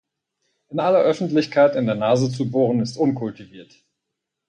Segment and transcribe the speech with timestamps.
[0.69, 3.83] In aller Öffentlichkeit in der Nase zu bohren, ist unkultiviert.